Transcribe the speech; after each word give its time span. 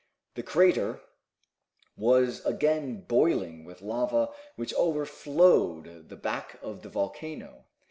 The 0.33 0.41
crater 0.41 0.99
was 1.95 2.43
again 2.43 3.01
boiling 3.01 3.65
with 3.65 3.83
lava 3.83 4.29
which 4.55 4.73
overflowed 4.73 6.09
the 6.09 6.15
back 6.15 6.57
of 6.63 6.81
the 6.81 6.89
volcano. 6.89 7.65